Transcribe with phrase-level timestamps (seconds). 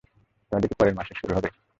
[0.51, 1.49] তাহলে কি পরের মাসে হবে গুরুজি?